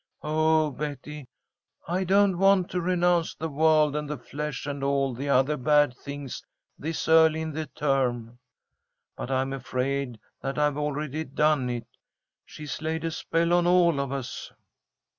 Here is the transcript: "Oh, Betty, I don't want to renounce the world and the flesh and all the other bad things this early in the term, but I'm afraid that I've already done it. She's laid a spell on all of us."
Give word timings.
"Oh, 0.23 0.71
Betty, 0.71 1.27
I 1.87 2.05
don't 2.05 2.39
want 2.39 2.71
to 2.71 2.81
renounce 2.81 3.35
the 3.35 3.49
world 3.49 3.95
and 3.95 4.09
the 4.09 4.17
flesh 4.17 4.65
and 4.65 4.83
all 4.83 5.13
the 5.13 5.29
other 5.29 5.57
bad 5.57 5.95
things 5.95 6.43
this 6.75 7.07
early 7.07 7.39
in 7.41 7.51
the 7.51 7.67
term, 7.67 8.39
but 9.15 9.29
I'm 9.29 9.53
afraid 9.53 10.19
that 10.41 10.57
I've 10.57 10.77
already 10.79 11.23
done 11.23 11.69
it. 11.69 11.85
She's 12.45 12.81
laid 12.81 13.03
a 13.03 13.11
spell 13.11 13.53
on 13.53 13.67
all 13.67 13.99
of 13.99 14.11
us." 14.11 14.51